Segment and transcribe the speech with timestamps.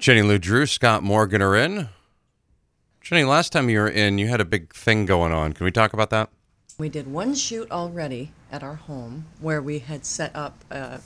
[0.00, 1.90] Jenny Lou Drew, Scott Morgan are in.
[3.02, 5.52] Jenny, last time you were in, you had a big thing going on.
[5.52, 6.30] Can we talk about that?
[6.78, 11.00] We did one shoot already at our home where we had set up a,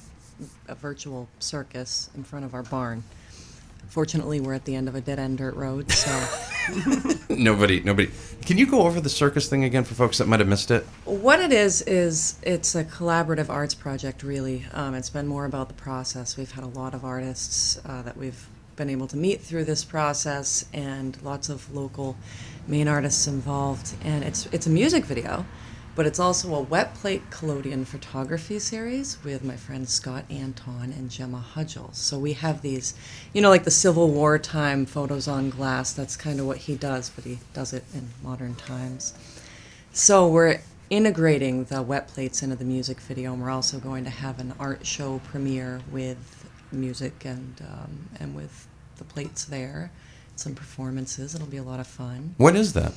[0.69, 3.03] a virtual circus in front of our barn.
[3.89, 6.11] Fortunately, we're at the end of a dead end dirt road, so
[7.29, 8.11] Nobody, nobody.
[8.47, 10.85] Can you go over the circus thing again for folks that might have missed it?
[11.05, 14.23] what it is is it's a collaborative arts project.
[14.23, 16.37] Really, um, it's been more about the process.
[16.37, 19.85] We've had a lot of artists uh, that we've been able to meet through this
[19.85, 22.17] process, and lots of local
[22.67, 23.95] Maine artists involved.
[24.03, 25.45] And it's it's a music video,
[25.95, 31.11] but it's also a wet plate collodion photography series with my friends Scott Anton and
[31.11, 31.95] Gemma Hudgel.
[31.95, 32.95] So we have these,
[33.33, 35.93] you know, like the Civil War time photos on glass.
[35.93, 39.15] That's kind of what he does, but he does it in modern times.
[39.93, 44.11] So we're integrating the wet plates into the music video, and we're also going to
[44.11, 46.44] have an art show premiere with
[46.75, 48.67] music and um, and with
[48.99, 49.91] the plates there,
[50.37, 51.35] some performances.
[51.35, 52.35] It'll be a lot of fun.
[52.39, 52.93] What is that?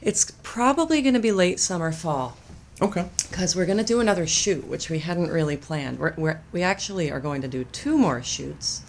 [0.00, 2.36] It's probably going to be late summer, fall,
[2.82, 3.06] Okay.
[3.30, 5.98] because we're going to do another shoot, which we hadn't really planned.
[5.98, 8.82] We're, we're, we actually are going to do two more shoots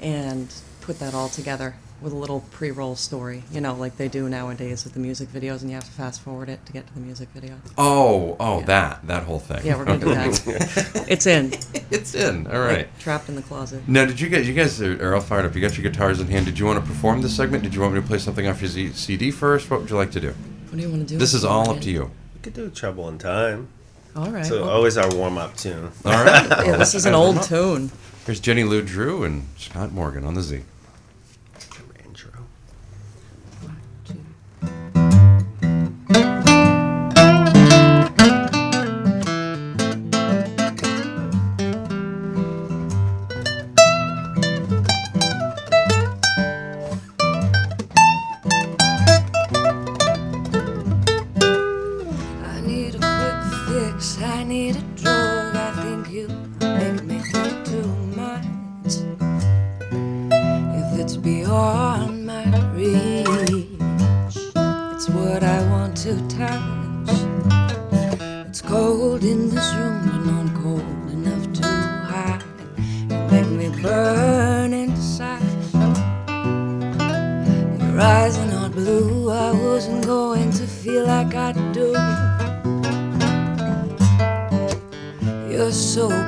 [0.00, 4.28] and put that all together with a little pre-roll story, you know, like they do
[4.28, 6.92] nowadays with the music videos, and you have to fast forward it to get to
[6.94, 7.54] the music video.
[7.78, 8.66] Oh, oh, Yeah.
[8.66, 9.64] that, that whole thing.
[9.64, 11.04] Yeah, we're going to do that.
[11.08, 11.52] it's in.
[11.90, 12.46] It's in.
[12.46, 12.78] All right.
[12.78, 13.88] Like, trapped in the closet.
[13.88, 14.48] Now, did you guys?
[14.48, 15.54] You guys are, are all fired up.
[15.54, 16.46] You got your guitars in hand.
[16.46, 17.62] Did you want to perform this segment?
[17.62, 19.70] Did you want me to play something off your Z- CD first?
[19.70, 20.28] What would you like to do?
[20.30, 21.18] What do you want to do?
[21.18, 22.10] This is all up to you.
[22.34, 23.68] We could do Trouble in Time.
[24.14, 24.46] All right.
[24.46, 25.90] So well, always our warm up tune.
[26.04, 26.48] All right.
[26.66, 27.90] yeah, this is an old tune.
[28.24, 30.62] Here's Jenny Lou Drew and Scott Morgan on the Z.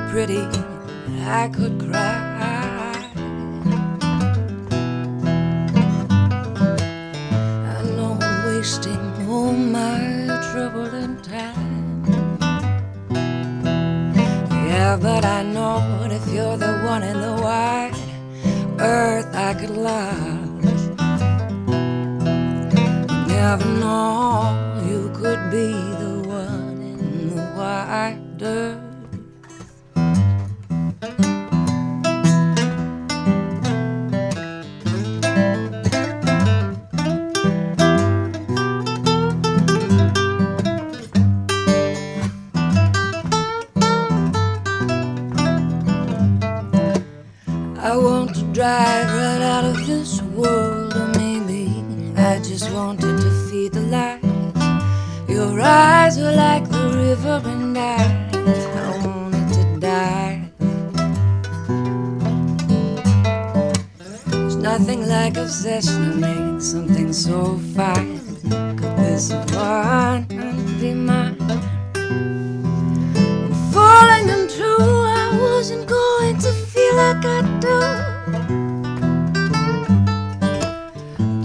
[0.09, 0.47] pretty,
[1.21, 2.95] I could cry.
[7.75, 9.99] I know I'm wasting all my
[10.51, 12.03] trouble and time.
[14.67, 15.77] Yeah, but I know
[16.09, 17.93] if you're the one in the wide
[18.79, 20.63] earth I could love.
[23.27, 25.88] Never know you could be
[48.59, 51.81] drive right out of this world, or maybe
[52.17, 54.19] I just wanted to feed the light.
[55.29, 57.95] Your eyes were like the river, and I,
[58.33, 60.51] I wanted to die.
[64.25, 68.19] There's nothing like obsession to make something so fine.
[68.75, 70.25] Could this one
[70.81, 71.38] be mine?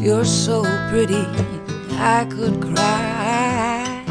[0.05, 1.25] You're so pretty,
[1.93, 4.05] I could cry.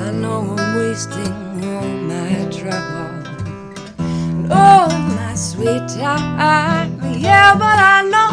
[0.00, 1.34] I know I'm wasting
[1.66, 3.10] all my trouble.
[4.50, 4.88] Oh,
[5.18, 6.98] my sweet time.
[7.18, 8.27] Yeah, but I know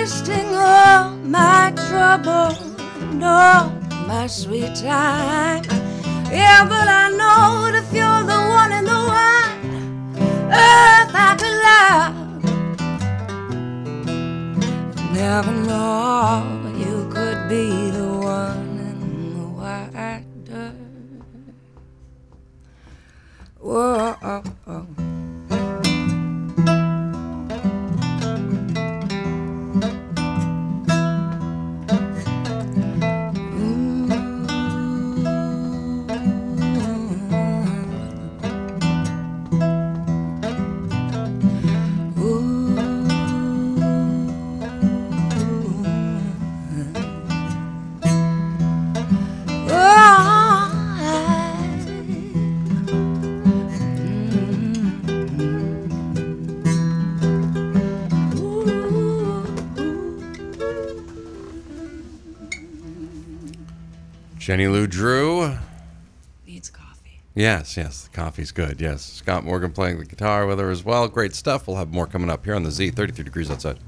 [0.00, 2.56] wasting all my trouble
[3.02, 3.68] and all
[4.06, 5.62] my sweet time.
[6.32, 9.60] Yeah, but I know that you're the one in the one
[10.48, 12.14] earth I could love.
[15.12, 16.46] Never know
[16.82, 18.08] you could be the
[18.38, 18.98] one in
[19.36, 20.72] the wider.
[23.60, 24.16] Whoa.
[24.22, 24.89] Oh, oh.
[64.40, 65.54] Jenny Lou Drew.
[66.46, 67.20] Needs coffee.
[67.34, 68.80] Yes, yes, the coffee's good.
[68.80, 71.08] Yes, Scott Morgan playing the guitar with her as well.
[71.08, 71.66] Great stuff.
[71.66, 72.90] We'll have more coming up here on the Z.
[72.90, 73.78] 33 degrees outside.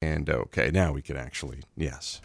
[0.00, 2.22] And okay, now we can actually, yes.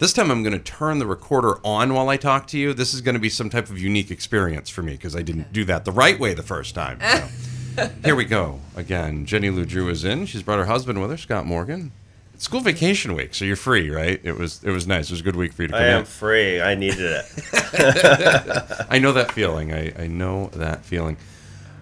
[0.00, 2.74] This time I'm going to turn the recorder on while I talk to you.
[2.74, 5.52] This is going to be some type of unique experience for me because I didn't
[5.52, 6.98] do that the right way the first time.
[7.00, 7.88] So.
[8.04, 8.58] Here we go.
[8.74, 10.26] Again, Jenny Lou Drew is in.
[10.26, 11.92] She's brought her husband with her, Scott Morgan.
[12.40, 14.18] It's school vacation week, so you're free, right?
[14.24, 15.10] It was it was nice.
[15.10, 16.04] It was a good week for you to come I am in.
[16.06, 16.58] free.
[16.58, 17.26] I needed it.
[18.88, 19.74] I know that feeling.
[19.74, 21.18] I, I know that feeling.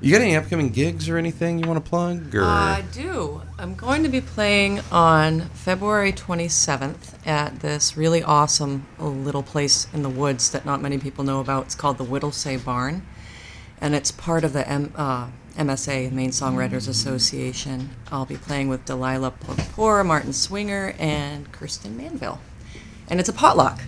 [0.00, 2.34] You got any upcoming gigs or anything you want to plug?
[2.34, 3.40] Or I do.
[3.56, 10.02] I'm going to be playing on February 27th at this really awesome little place in
[10.02, 11.66] the woods that not many people know about.
[11.66, 13.06] It's called the Whittlesey Barn,
[13.80, 17.90] and it's part of the M, uh, MSA, Maine Songwriters Association.
[18.12, 19.32] I'll be playing with Delilah
[19.74, 22.40] Poor, Martin Swinger, and Kirsten Manville.
[23.10, 23.80] And it's a potluck.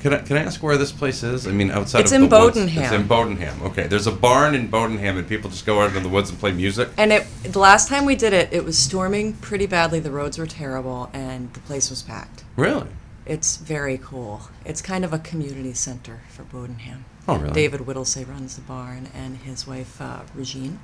[0.00, 1.46] can I, can I ask where this place is?
[1.46, 2.56] I mean, outside It's of in the woods.
[2.58, 2.82] Bowdoinham.
[2.82, 3.62] It's in Bowdoinham.
[3.70, 6.38] Okay, there's a barn in Bowdoinham, and people just go out into the woods and
[6.38, 6.90] play music.
[6.96, 10.00] And it the last time we did it, it was storming pretty badly.
[10.00, 12.44] The roads were terrible, and the place was packed.
[12.56, 12.88] Really?
[13.24, 14.42] It's very cool.
[14.64, 17.02] It's kind of a community center for Bowdoinham.
[17.28, 17.54] Oh, really?
[17.54, 20.80] David Whittlesey runs the barn, and his wife uh, Regine,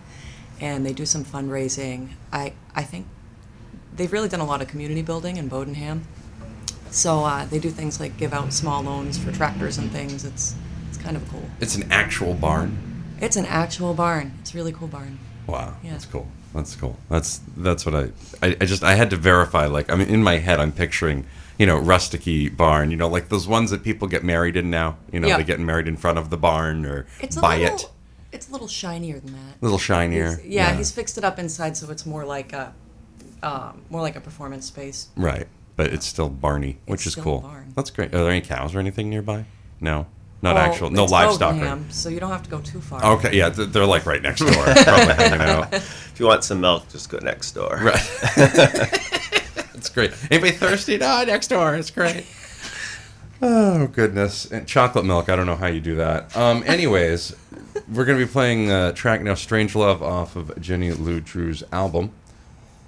[0.60, 2.10] and they do some fundraising.
[2.32, 3.06] I I think
[3.96, 6.02] they've really done a lot of community building in Bowdoinham.
[6.90, 10.24] So uh, they do things like give out small loans for tractors and things.
[10.24, 10.54] It's
[10.88, 11.42] it's kind of cool.
[11.60, 12.78] It's an actual barn.
[13.20, 14.32] It's an actual barn.
[14.40, 15.18] It's a really cool barn.
[15.48, 15.92] Wow, Yeah.
[15.92, 16.28] that's cool.
[16.54, 16.96] That's cool.
[17.10, 18.10] That's that's what I,
[18.42, 19.66] I I just I had to verify.
[19.66, 21.26] Like I mean, in my head, I'm picturing
[21.58, 22.90] you know rusticy barn.
[22.90, 24.96] You know, like those ones that people get married in now.
[25.12, 25.36] You know, Yeah.
[25.38, 27.90] they get married in front of the barn or It's a buy little, it.
[28.32, 29.56] It's a little shinier than that.
[29.60, 30.36] A little shinier.
[30.36, 32.72] He's- yeah, he's fixed it up inside so it's more like a,
[33.42, 35.08] um, more like a performance space.
[35.16, 35.46] right,
[35.76, 37.40] but it's still barny, which It's is still a cool.
[37.40, 37.72] barn.
[37.74, 38.14] That's great.
[38.14, 39.44] Are there any cows or anything nearby?
[39.80, 40.06] No,
[40.42, 40.90] not Well, actual.
[40.90, 41.54] No it's livestock.
[41.54, 43.02] or- Oakenham, so you don't have to go too far.
[43.16, 45.72] Okay, yeah, they're like right next door, probably hanging out.
[45.72, 47.78] if you want some milk, just go next door.
[47.82, 48.00] Right.
[49.78, 50.12] It's great.
[50.30, 50.98] Anybody thirsty?
[50.98, 51.74] No, next door.
[51.76, 52.26] It's great.
[53.40, 54.50] Oh goodness!
[54.50, 55.28] And chocolate milk.
[55.28, 56.36] I don't know how you do that.
[56.36, 56.64] Um.
[56.66, 57.36] Anyways,
[57.92, 62.10] we're gonna be playing uh, track now, "Strange Love" off of Jenny Lou Drew's album.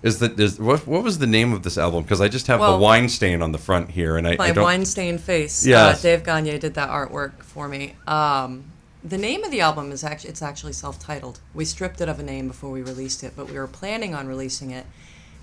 [0.03, 0.89] Is that is what?
[0.89, 2.03] What was the name of this album?
[2.03, 4.53] Because I just have the wine stain on the front here, and I, My I
[4.53, 4.65] don't.
[4.65, 5.65] wine stained face.
[5.65, 7.95] Yeah, Uh, Dave Gagne did that artwork for me.
[8.09, 8.65] Um,
[9.05, 11.39] the name of the album is actually it's actually self-titled.
[11.55, 14.27] We stripped it of a name before we released it, but we were planning on
[14.27, 14.85] releasing it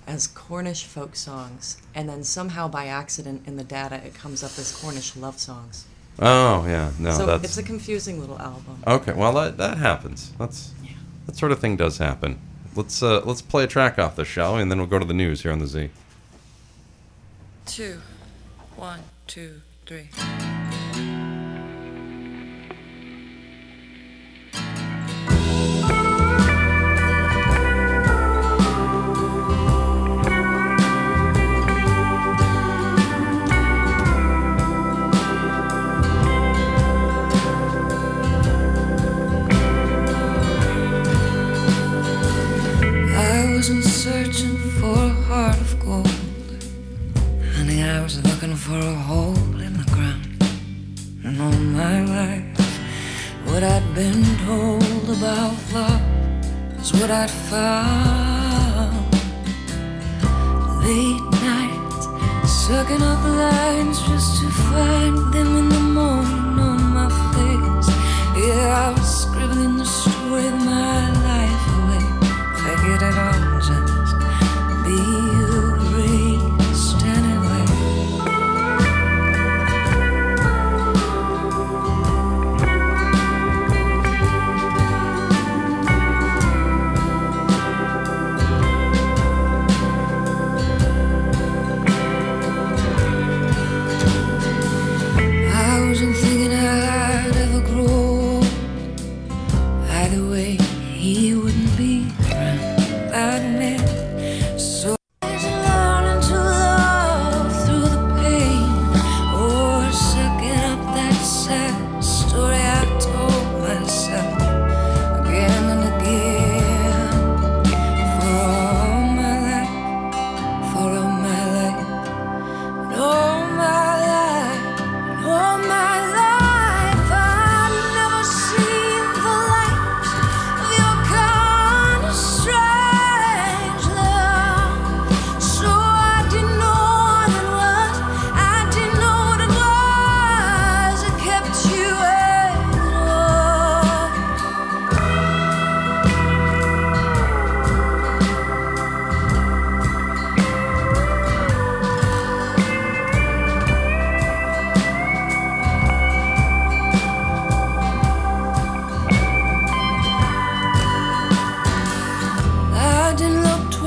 [0.08, 4.58] as Cornish folk songs, and then somehow by accident in the data it comes up
[4.58, 5.84] as Cornish love songs.
[6.18, 8.82] Oh yeah, no, so that's it's a confusing little album.
[8.86, 9.12] okay.
[9.12, 10.32] Well, that that happens.
[10.38, 10.72] That's
[11.26, 12.40] that sort of thing does happen.
[12.74, 14.62] Let's uh, let's play a track off this, shall we?
[14.62, 15.90] And then we'll go to the news here on the Z.
[17.66, 18.00] Two,
[18.76, 20.08] one, two, three.
[45.88, 46.08] Gold.
[47.56, 50.26] Honey, I was looking for a hole in the ground.
[51.24, 52.46] And all my life,
[53.46, 56.04] what I'd been told about love
[56.80, 58.96] is what I'd found.
[60.84, 62.04] Late nights,
[62.66, 67.88] sucking up lines just to find them in the morning on my face.
[68.40, 70.50] Yeah, I was scribbling the story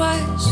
[0.01, 0.50] twice.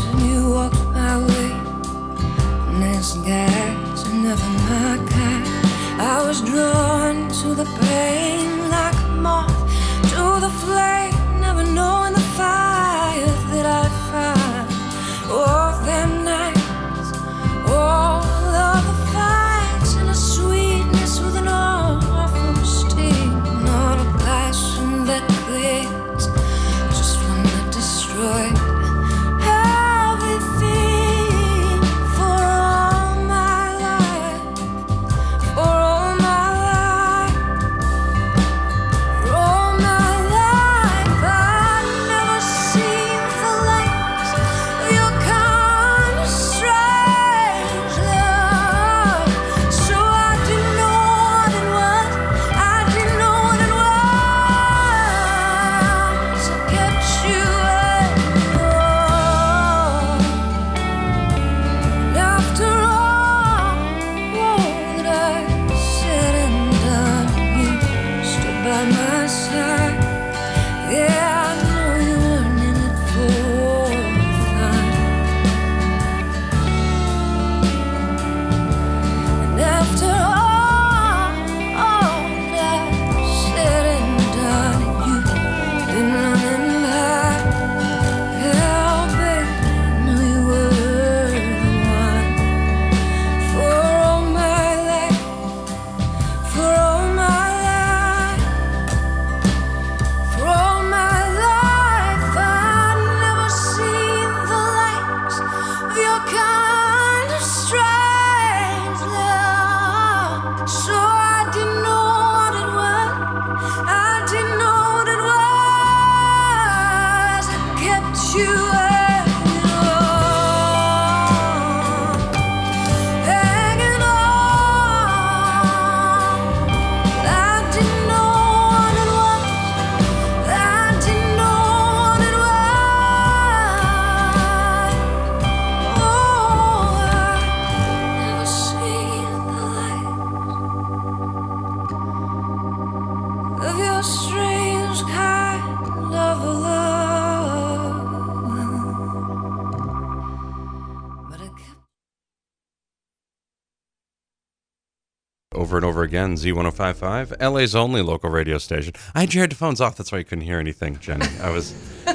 [155.52, 156.36] Over and over again.
[156.36, 158.92] Z1055, LA's only local radio station.
[159.16, 161.26] I had your headphones off, that's why you couldn't hear anything, Jenny.
[161.42, 161.74] I was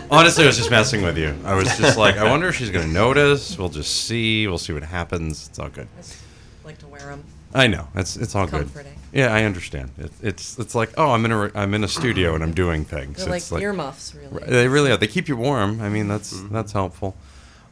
[0.09, 1.35] honestly, I was just messing with you.
[1.43, 3.57] I was just like, I wonder if she's going to notice.
[3.57, 4.47] We'll just see.
[4.47, 5.49] We'll see what happens.
[5.49, 5.89] It's all good.
[5.97, 7.25] I like to wear them.
[7.53, 8.83] I know it's it's all Comforting.
[8.83, 9.19] good.
[9.19, 9.91] Yeah, I understand.
[9.97, 12.83] It, it's it's like oh, I'm in a I'm in a studio and I'm doing
[12.83, 13.17] things.
[13.17, 14.45] They're like, it's earmuffs, really.
[14.45, 14.97] They really are.
[14.97, 15.79] They keep you warm.
[15.81, 16.53] I mean, that's mm-hmm.
[16.53, 17.15] that's helpful.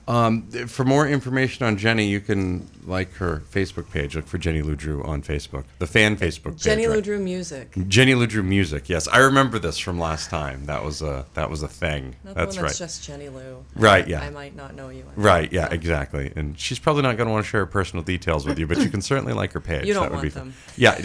[0.07, 4.15] Um, for more information on Jenny, you can like her Facebook page.
[4.15, 6.63] Look for Jenny Lou Drew on Facebook, the fan Facebook page.
[6.63, 7.03] Jenny Lou right?
[7.03, 7.73] Drew music.
[7.87, 8.89] Jenny Lou Drew music.
[8.89, 10.65] Yes, I remember this from last time.
[10.65, 12.15] That was a that was a thing.
[12.25, 12.69] Not that's the one right.
[12.69, 13.63] that's just Jenny Lou.
[13.75, 14.21] Right, yeah.
[14.21, 15.05] I might not know you.
[15.15, 16.33] Right, yeah, exactly.
[16.35, 18.79] And she's probably not going to want to share her personal details with you, but
[18.79, 19.85] you can certainly like her page.
[19.85, 20.51] You don't that would want be them.
[20.51, 20.73] fun.
[20.75, 20.99] Yeah.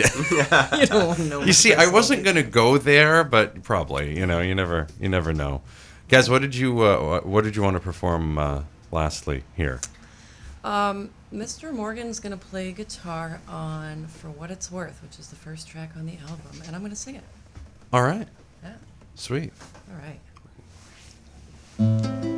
[0.79, 1.43] You don't want to know.
[1.43, 5.09] you see, I wasn't going to go there, but probably, you know, you never you
[5.09, 5.63] never know.
[6.09, 9.81] Guys, what did you uh, what did you want to perform uh, lastly here?
[10.65, 11.73] Um, Mr.
[11.73, 16.07] Morgan's gonna play guitar on "For What It's Worth," which is the first track on
[16.07, 17.25] the album, and I'm gonna sing it.
[17.93, 18.29] All right.
[18.63, 18.75] Yeah.
[19.15, 19.53] Sweet.
[19.91, 19.97] All
[21.79, 22.38] right.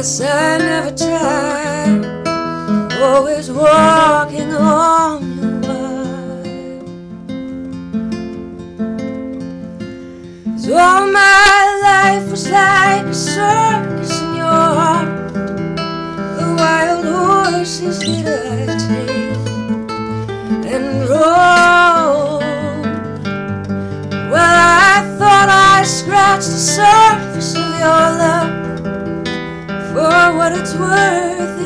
[0.00, 2.00] Guess I never tried,
[3.02, 6.88] always walking on your mind.
[10.46, 15.34] 'Cause all my life was like a circus in your heart.
[16.38, 19.44] The wild horses that I take
[20.74, 22.40] and rode.
[24.32, 24.56] Well,
[24.92, 28.59] I thought I scratched the surface of your love
[30.00, 31.59] for what it's worth,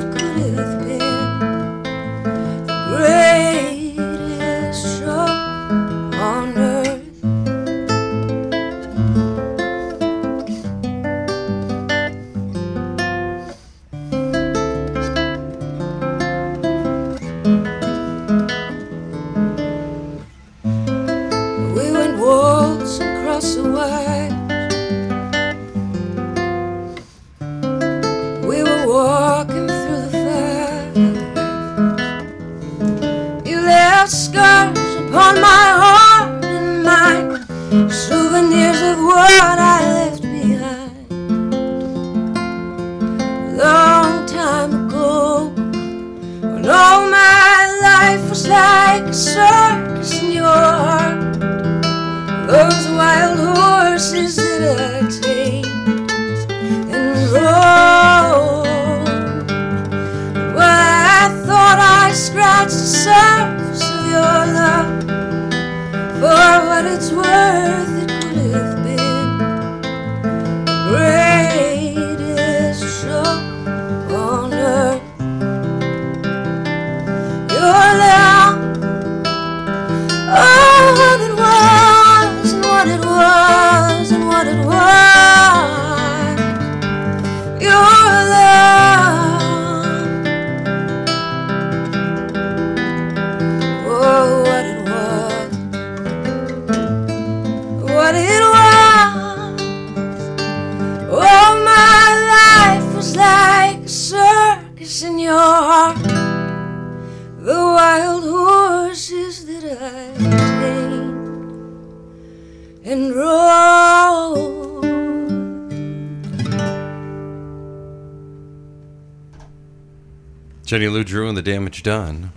[120.65, 122.33] Jenny Lou Drew and the damage done.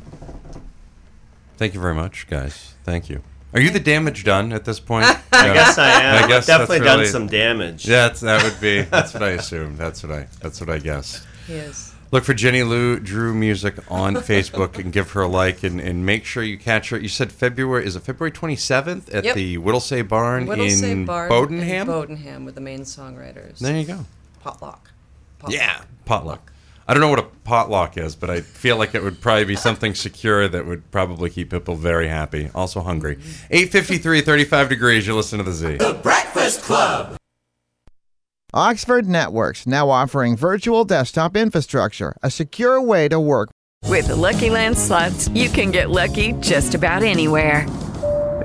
[1.58, 2.74] Thank you very much, guys.
[2.84, 3.22] Thank you.
[3.54, 5.06] Are you the damage done at this point?
[5.32, 6.24] I guess I am.
[6.24, 7.88] I guess I've definitely that's done some damage.
[7.88, 8.82] Yeah, that's, that would be.
[8.92, 9.78] That's what I assumed.
[9.78, 10.28] That's what I.
[10.42, 11.26] That's what I guessed.
[11.48, 11.96] Yes.
[12.12, 16.06] Look for Jenny Lou Drew Music on Facebook and give her a like and, and
[16.06, 16.98] make sure you catch her.
[17.00, 19.36] You said February is it February twenty seventh at Yep.
[19.36, 21.82] the Whittlesey Barn Whittlesey in Barn Bowdoinham.
[21.82, 23.60] in Bowdoinham with the Maine songwriters.
[23.60, 24.06] there you go.
[24.42, 24.92] Potluck.
[25.50, 26.52] Yeah, potluck.
[26.88, 29.58] I don't know what a potluck is, but I feel like it would probably be
[29.58, 32.50] something secure that would probably keep people very happy.
[32.56, 33.20] Also hungry.
[33.52, 35.06] 853, 35 degrees.
[35.06, 35.78] You listen to the Z.
[35.78, 37.18] The Breakfast Club.
[38.54, 43.50] Oxford Networks now offering virtual desktop infrastructure, a secure way to work.
[43.84, 47.68] With the Lucky Land slots, you can get lucky just about anywhere.